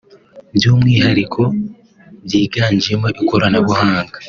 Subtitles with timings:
[0.55, 1.41] by’umwihariko
[2.25, 4.15] byiganjemo ikoranabuhanga